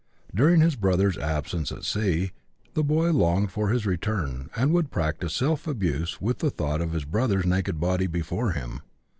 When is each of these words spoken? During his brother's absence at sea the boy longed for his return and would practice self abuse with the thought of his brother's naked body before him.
During 0.33 0.61
his 0.61 0.75
brother's 0.75 1.15
absence 1.15 1.71
at 1.71 1.83
sea 1.83 2.31
the 2.73 2.81
boy 2.83 3.11
longed 3.11 3.51
for 3.51 3.69
his 3.69 3.85
return 3.85 4.49
and 4.55 4.71
would 4.73 4.89
practice 4.89 5.35
self 5.35 5.67
abuse 5.67 6.19
with 6.19 6.39
the 6.39 6.49
thought 6.49 6.81
of 6.81 6.93
his 6.93 7.05
brother's 7.05 7.45
naked 7.45 7.79
body 7.79 8.07
before 8.07 8.53
him. 8.53 8.81